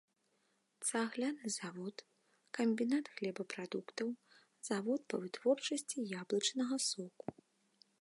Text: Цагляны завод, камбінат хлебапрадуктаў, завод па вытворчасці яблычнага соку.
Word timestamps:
Цагляны 0.87 1.51
завод, 1.57 1.97
камбінат 2.59 3.05
хлебапрадуктаў, 3.19 4.07
завод 4.71 4.99
па 5.15 5.23
вытворчасці 5.27 5.97
яблычнага 6.25 6.75
соку. 6.93 7.27